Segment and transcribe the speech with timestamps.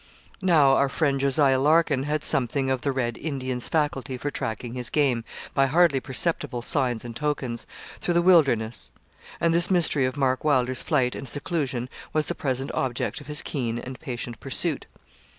[0.41, 1.37] Now our friend Jos.
[1.37, 6.63] Larkin had something of the Red Indian's faculty for tracking his game, by hardly perceptible
[6.63, 7.67] signs and tokens,
[7.99, 8.89] through the wilderness;
[9.39, 13.43] and this mystery of Mark Wylder's flight and seclusion was the present object of his
[13.43, 14.87] keen and patient pursuit.